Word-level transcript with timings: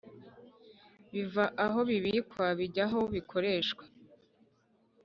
biva 1.11 1.45
aho 1.65 1.79
bibikwa 1.89 2.45
bijya 2.57 2.85
aho 2.87 2.99
bikoreshwa 3.13 3.83